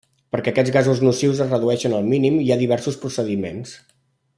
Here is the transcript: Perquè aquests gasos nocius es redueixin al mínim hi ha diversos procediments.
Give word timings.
Perquè 0.35 0.51
aquests 0.53 0.73
gasos 0.77 1.01
nocius 1.07 1.43
es 1.45 1.53
redueixin 1.53 1.95
al 1.99 2.11
mínim 2.15 2.41
hi 2.47 2.51
ha 2.57 2.61
diversos 2.67 3.01
procediments. 3.05 3.79